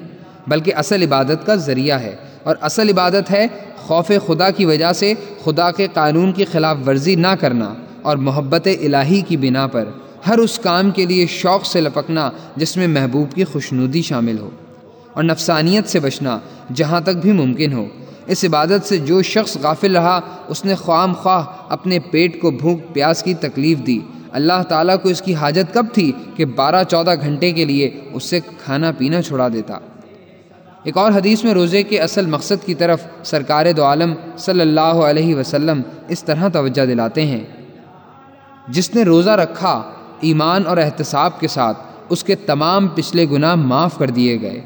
[0.48, 5.14] بلکہ اصل عبادت کا ذریعہ ہے۔ اور اصل عبادت ہے خوف خدا کی وجہ سے
[5.44, 9.90] خدا کے قانون کی خلاف ورزی نہ کرنا اور محبت الہی کی بنا پر
[10.28, 14.50] ہر اس کام کے لیے شوق سے لپکنا جس میں محبوب کی خوشنودی شامل ہو
[15.14, 16.40] اور نفسانیت سے بچنا
[16.76, 17.86] جہاں تک بھی ممکن ہو۔
[18.28, 22.94] اس عبادت سے جو شخص غافل رہا، اس نے خوام خواہ اپنے پیٹ کو بھوک،
[22.94, 24.00] پیاس کی تکلیف دی۔
[24.32, 28.24] اللہ تعالیٰ کو اس کی حاجت کب تھی کہ بارہ، چودہ گھنٹے کے لیے اس
[28.24, 29.80] سے کھانا پینا چھڑا دیتا؟
[30.86, 34.80] ایک اور حدیث میں روزے کے اصل مقصد کی طرف سرکار دو عالم صلی اللہ
[34.80, 37.44] علیہ وسلم اس طرح توجہ دلاتے ہیں۔
[38.68, 41.78] جس نے روزہ رکھا ایمان اور احتساب کے ساتھ،
[42.10, 44.62] اس کے تمام پچھلے گناہ معاف کر دیے گئے۔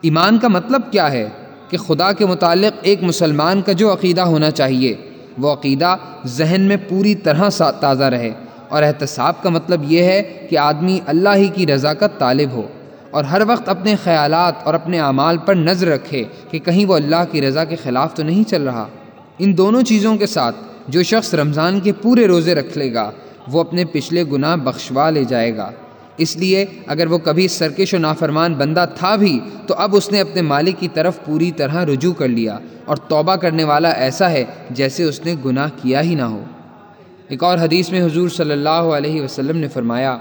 [0.00, 1.28] ایمان کا مطلب کیا ہے؟
[1.68, 4.94] کہ خدا کے متعلق ایک مسلمان کا جو عقیدہ ہونا چاہیے،
[5.38, 7.48] وہ عقیدہ ذہن میں پوری طرح
[7.80, 8.30] تازہ رہے۔
[8.68, 12.68] اور احتساب کا مطلب یہ ہے کہ آدمی اللہ ہی کی رضا کا طالب ہو۔
[13.10, 17.24] اور ہر وقت اپنے خیالات اور اپنے اعمال پر نظر رکھے کہ کہیں وہ اللہ
[17.30, 18.86] کی رضا کے خلاف تو نہیں چل رہا۔
[19.38, 20.56] ان دونوں چیزوں کے ساتھ
[20.88, 23.10] جو شخص رمضان کے پورے روزے رکھ لے گا،
[23.48, 25.70] وہ اپنے پچھلے گناہ بخشوا لے جائے گا۔
[26.16, 30.20] اس لیے اگر وہ کبھی سرکش و نافرمان بندہ تھا بھی، تو اب اس نے
[30.20, 34.44] اپنے مالک کی طرف پوری طرح رجوع کر لیا اور توبہ کرنے والا ایسا ہے
[34.70, 36.44] جیسے اس نے گناہ کیا ہی نہ ہو۔
[37.28, 40.18] ایک اور حدیث میں حضور صلی اللہ علیہ وسلم نے فرمایا،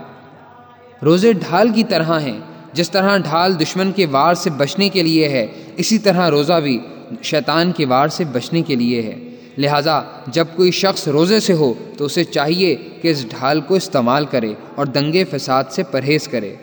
[1.04, 2.40] روزے ڈھال کی طرح ہیں۔
[2.74, 6.80] جس طرح ڈھال دشمن کے وار سے بچنے کے لیے ہے، اسی طرح روزہ بھی
[7.24, 9.16] شیطان کے وار سے بچنے کے لیے ہے۔
[9.58, 14.26] لہٰذا جب کوئی شخص روزے سے ہو، تو اسے چاہیے کہ اس ڈھال کو استعمال
[14.26, 16.56] کرے اور دنگے فساد سے پرہیز کرے۔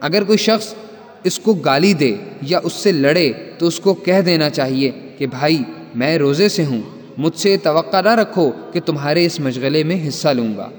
[0.00, 0.74] اگر کوئی شخص
[1.24, 5.26] اس کو گالی دے یا اس سے لڑے، تو اس کو کہہ دینا چاہیے کہ
[5.26, 5.62] بھائی،
[5.94, 6.82] میں روزے سے ہوں،
[7.18, 10.70] مجھ سے توقع نہ رکھو کہ تمہارے اس مشغلے میں حصہ لوں گا۔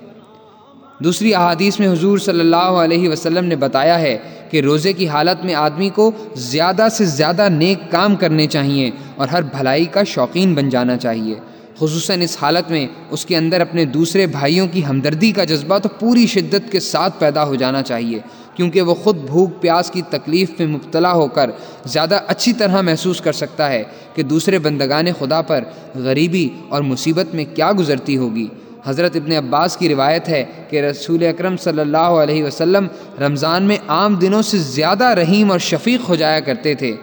[1.00, 4.18] دوسری احادیث میں حضور صلی اللہ علیہ وسلم نے بتایا ہے
[4.54, 9.28] کہ روزے کی حالت میں آدمی کو زیادہ سے زیادہ نیک کام کرنے چاہیے اور
[9.28, 11.36] ہر بھلائی کا شوقین بن جانا چاہیے۔
[11.80, 15.90] خصوصاً اس حالت میں اس کے اندر اپنے دوسرے بھائیوں کی ہمدردی کا جذبہ تو
[15.90, 18.20] پوری شدت کے ساتھ پیدا ہو جانا چاہیے،
[18.56, 21.50] کیونکہ وہ خود بھوک پیاس کی تکلیف میں مبتلا ہو کر
[21.86, 23.84] زیادہ اچھی طرح محسوس کر سکتا ہے
[24.16, 25.64] کہ دوسرے بندگان خدا پر
[25.96, 28.48] غریبی اور مصیبت میں کیا گزرتی ہوگی۔
[28.86, 32.88] حضرت ابن عباس کی روایت ہے کہ رسول اکرم صلی اللہ علیہ وسلم
[33.22, 36.96] رمضان میں عام دنوں سے زیادہ رحیم اور شفیق ہو جایا کرتے تھے۔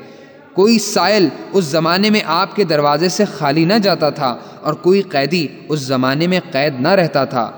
[0.52, 5.02] کوئی سائل اس زمانے میں آپ کے دروازے سے خالی نہ جاتا تھا اور کوئی
[5.02, 7.50] قیدی اس زمانے میں قید نہ رہتا تھا۔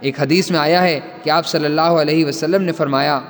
[0.00, 3.20] ایک حدیث میں آیا ہے کہ آپ صلی اللہ علیہ وسلم نے فرمایا،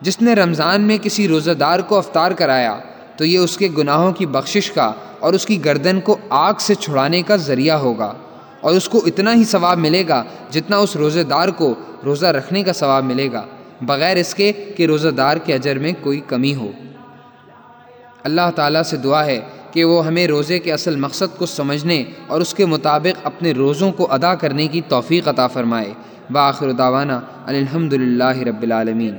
[0.00, 2.78] جس نے رمضان میں کسی روزہ دار کو افطار کرایا،
[3.16, 6.74] تو یہ اس کے گناہوں کی بخشش کا اور اس کی گردن کو آگ سے
[6.74, 8.12] چھڑانے کا ذریعہ ہوگا۔
[8.60, 12.62] اور اس کو اتنا ہی ثواب ملے گا جتنا اس روزہ دار کو روزہ رکھنے
[12.62, 13.42] کا ثواب ملے گا،
[13.82, 16.70] بغیر اس کے کہ روزہ دار کے اجر میں کوئی کمی ہو۔
[18.24, 19.40] اللہ تعالیٰ سے دعا ہے
[19.72, 23.92] کہ وہ ہمیں روزے کے اصل مقصد کو سمجھنے اور اس کے مطابق اپنے روزوں
[23.92, 25.92] کو ادا کرنے کی توفیق عطا فرمائے۔
[26.30, 27.12] باخر داوانہ
[27.46, 29.14] الحمد للہ رب العالمین۔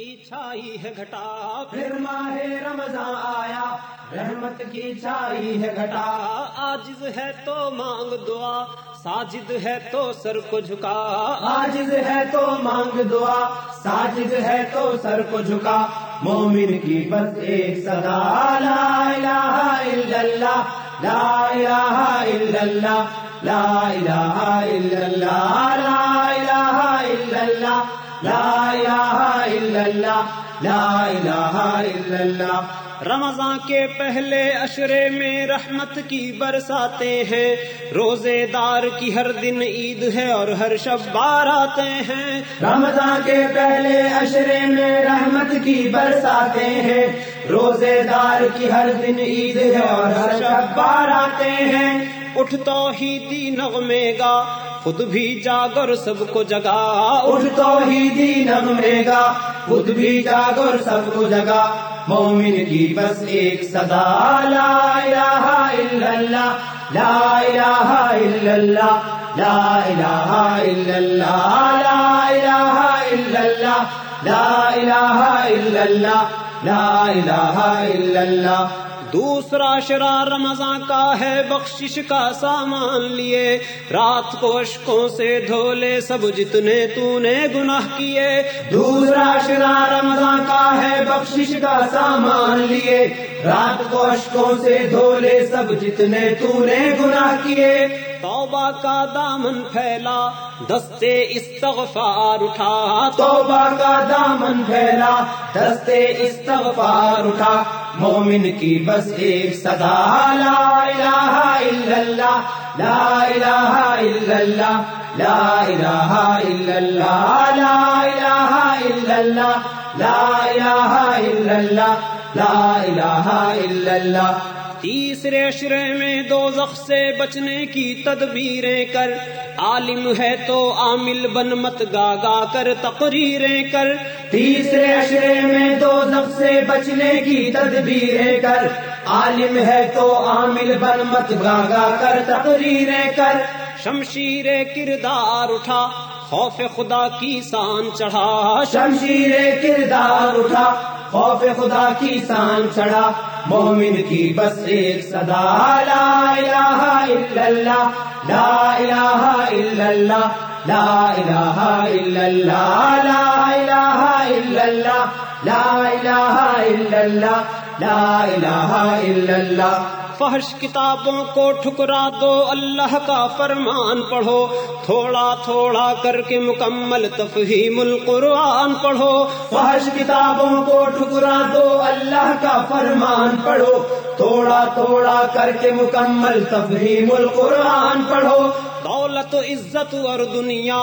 [0.00, 3.76] کی چھائی ہے گھٹا۔ پھر ماہ رمضان آیا
[4.12, 8.64] رحمت کی چھائی ہے گھٹا۔ آجز ہے تو مانگ دعا
[9.02, 10.96] ساجد ہے تو سر کو جھکا۔
[11.42, 13.48] آجز ہے تو مانگ دعا
[13.82, 15.86] ساجد ہے تو سر کو جھکا۔
[16.22, 20.62] مومن کی بس ایک صدا لا الہ الا اللہ
[21.02, 23.04] لا الہ الا اللہ
[23.42, 27.82] لا الہ الا اللہ لا الہ الا اللہ۔
[28.22, 30.24] لا الہ الا اللہ
[30.62, 32.60] لا الہ الا اللہ
[33.06, 37.56] رمضان کے پہلے اشرے میں رحمت کی برساتے ہیں۔
[37.94, 43.36] روزے دار کی ہر دن عید ہے اور ہر شب بار آتے ہیں۔ رمضان کے
[43.54, 47.06] پہلے اشرے میں رحمت کی برساتے ہیں۔
[47.50, 52.04] روزے دار کی ہر دن عید ہے اور ہر شب بار آتے ہیں۔
[52.36, 56.80] اٹھ تو ہی نغمے گا۔ خود بھی جاگر سب کو جگا۔
[57.24, 59.32] اٹھ تو ہی دی نغمے گا۔
[59.66, 61.74] خود بھی جاگر سب کو جگا۔
[62.08, 65.46] مومن کی بس ایک صدا۔ لا الہ
[65.80, 66.56] الا اللہ۔
[66.92, 68.98] لا الہ الا اللہ۔
[69.36, 73.84] لا الہ الا اللہ۔ لا الہ الا اللہ۔
[74.22, 76.24] لا الہ الا اللہ۔
[76.64, 78.66] لا الہ الا اللہ۔
[79.12, 83.58] دوسرا شرا رمضان کا ہے بخشش کا سامان لیے۔
[83.90, 88.42] رات کو اشکوں سے دھولے سب جتنے تو نے گناہ کیے۔
[88.72, 93.08] دوسرا شرا رمضان کا ہے بخشش کا سامان لیے۔
[93.44, 97.86] رات کو اشکوں سے دھولے سب جتنے تو نے گناہ کیے۔
[98.22, 100.28] توبہ کا دامن پھیلا،
[100.66, 107.62] دستے استغفار اٹھا۔ توبہ کا دامن پھیلا، دستے استغفار اٹھا۔
[108.00, 112.40] مومن کی بس ایک صدا، لا الہ الا اللہ،
[112.78, 114.80] لا الہ الا اللہ،
[115.16, 123.36] لا الہ الا اللہ، لا الہ الا اللہ، لا الہ الا اللہ، لا الہ
[123.66, 126.50] الا اللہ تیسرے اشرے میں دو
[126.86, 129.10] سے بچنے کی تدبیریں کر۔
[129.58, 133.86] عالم ہے تو عامل بن مت گا گا کر تقریریں کر۔
[134.30, 136.02] تیسرے اشرے میں دو
[136.38, 138.66] سے بچنے کی تدبیریں کر۔
[139.06, 143.40] عالم ہے تو عامل بن مت گا گا کر تقریریں کر۔
[143.84, 145.88] شمشیر کردار اٹھا۔
[146.30, 149.30] خوف خدا کی سان چڑھا۔ شمشیر
[149.62, 150.74] کردار اٹھا۔
[151.10, 153.12] خوف خدا کی سان چڑھا۔
[153.46, 157.90] مومن کی بس ایک صدا۔ لا الہ الا اللہ۔
[158.28, 160.28] لا الہ الا اللہ۔
[160.66, 165.04] لا الہ الا اللہ۔ لا الہ الا اللہ۔
[165.44, 167.42] لا الہ الا اللہ۔
[167.80, 174.46] لا الہ الا اللہ۔ فحش کتابوں کو ٹھکرا دو، اللہ کا فرمان پڑھو۔
[174.84, 182.64] تھوڑا تھوڑا کر کے مکمل تفہیم القرآن پڑھو۔ فحش کتابوں کو ٹھکرا دو، اللہ کا
[182.68, 188.48] فرمان پڑھو۔ تھوڑا تھوڑا کر کے مکمل تفہیم القرآن پڑھو۔
[188.84, 190.76] دولت، عزت اور دنیا،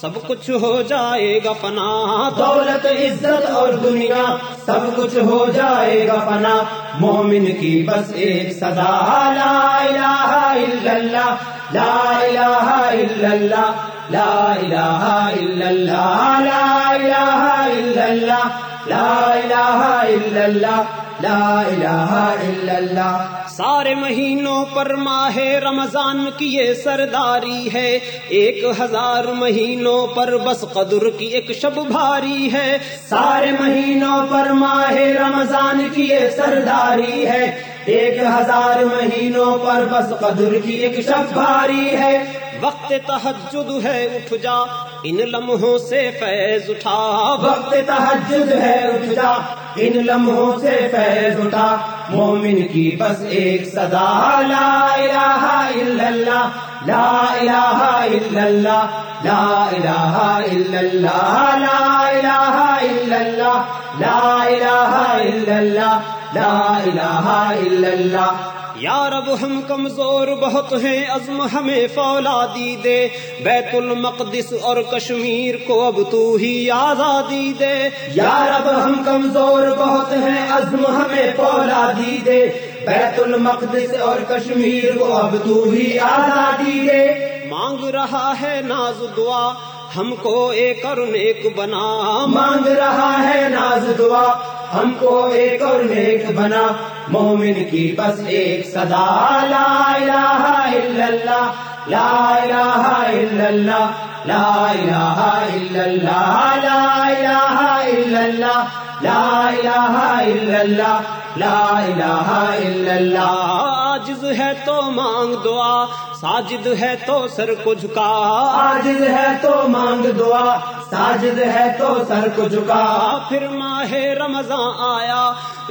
[0.00, 1.90] سب کچھ ہو جائے گا فنا.
[2.38, 4.24] دولت، عزت اور دنیا،
[4.66, 6.54] سب کچھ ہو جائے گا فنا.
[7.00, 8.92] مومن کی بس ایک صدا.
[9.36, 11.34] لا الہ الا اللہ،
[11.72, 13.70] لا الہ الا اللہ،
[14.10, 15.04] لا الہ
[15.38, 18.44] الا اللہ، لا الہ الا اللہ،
[18.86, 20.82] لا الہ الا اللہ،
[21.20, 23.43] لا الہ الا اللہ.
[23.56, 31.10] سارے مہینوں پر ماہ رمضان کی یہ سرداری ہے۔ ایک ہزار مہینوں پر بس قدر
[31.18, 38.18] کی ایک شب بھاری ہے۔ سارے مہینوں پر ماہ رمضان کی یہ سرداری ہے۔ ایک
[38.18, 42.24] ہزار مہینوں پر بس قدر کی ایک شب بھاری ہے۔
[42.60, 44.58] وقت تحجد ہے، اٹھ جا۔
[45.04, 49.32] ان لمحوں سے فیض اٹھا۔ وقت تحجد ہے، اٹھ جا۔
[49.76, 56.48] ان لمحوں سے فیض اٹھا۔ مومن کی بس ایک صدا، لا الہ الا اللہ،
[56.86, 63.62] لا الہ الا اللہ، لا الہ الا اللہ، لا الہ الا اللہ،
[64.00, 65.98] لا الہ الا اللہ،
[66.34, 73.08] لا الہ الا اللہ یا رب ہم کمزور بہت ہیں، عزم ہمیں فولادی دے۔
[73.44, 80.12] بیت المقدس اور کشمیر کو اب تو ہی آزادی دے۔ یا رب ہم کمزور بہت
[80.12, 82.48] ہیں، عزم ہمیں فولادی دے۔
[82.86, 87.08] بیت المقدس اور کشمیر کو اب تو ہی آزادی دے۔
[87.48, 89.52] مانگ رہا ہے ناز دعا،
[89.96, 95.84] ہم کو ایک اور نیک بنا۔ مانگ رہا ہے ناز دعا ہم کو ایک اور
[95.84, 96.66] نیک بنا،
[97.08, 100.42] مومن کی بس ایک صدا۔ لا الہ
[100.76, 101.50] الا اللہ،
[101.86, 103.90] لا الہ الا اللہ،
[104.26, 108.64] لا الہ الا اللہ، لا الہ الا اللہ،
[109.02, 111.00] لا الہ الا اللہ۔
[111.36, 113.62] لا الہ الا اللہ.
[113.94, 115.84] عاجز ہے تو مانگ دعا
[116.20, 118.10] ساجد ہے تو سر کو جھکا
[118.58, 120.56] عاجز ہے تو مانگ دعا
[120.90, 122.84] ساجد ہے تو سر کو جھکا
[123.28, 125.22] پھر ماہ رمضان آیا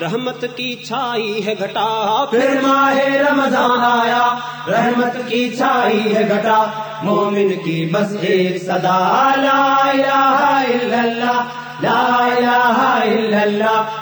[0.02, 2.26] رحمت کی چھائی ہے گھٹا.
[2.30, 4.23] پھر ماہ رمضان آیا
[4.67, 6.63] رحمت کی چھائی ہے گھٹا.
[7.04, 9.02] مومن کی بس ایک صدا
[9.38, 10.38] لا الہ
[10.69, 11.41] الا اللہ
[11.82, 14.02] لا الہ الا اللہ.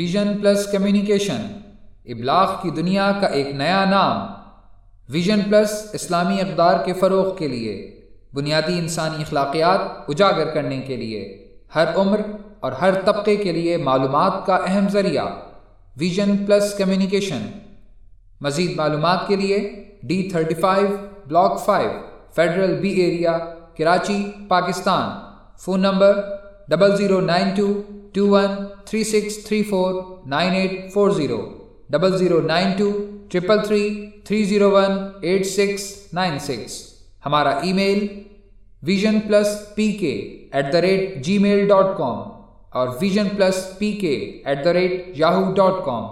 [0.00, 1.40] ویژن پلس کمیونیکیشن
[2.06, 4.20] ابلاغ کی دنیا کا ایک نیا نام
[5.08, 7.74] ویژن پلس اسلامی اقدار کے فروغ کے لیے،
[8.34, 11.22] بنیادی انسانی اخلاقیات اجاگر کرنے کے لیے،
[11.74, 12.20] ہر عمر
[12.60, 15.26] اور ہر طبقے کے لیے معلومات کا اہم ذریعہ
[15.96, 17.46] ویژن پلس کمیونیکیشن
[18.40, 19.58] مزید معلومات کے لیے
[20.02, 21.90] D thirty five block five,
[22.34, 23.38] federal B area,
[23.78, 25.08] Karachi, Pakistan.
[25.58, 26.20] Phone number
[26.68, 27.82] double zero nine two
[28.14, 28.54] two one
[28.86, 29.94] three six three four
[30.26, 31.40] nine eight four zero
[31.90, 32.90] double zero nine two
[33.28, 33.84] triple three
[34.24, 36.78] three zero one eight six nine six
[37.26, 38.06] ہمارا email
[38.82, 40.12] vision plus P K
[40.52, 42.18] at the rate Gmail dot com
[42.70, 46.04] اور vision plus P K at the rate Yahoo dot com